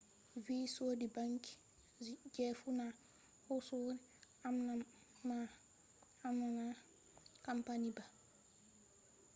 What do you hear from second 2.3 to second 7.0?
je funa husire amma na asset management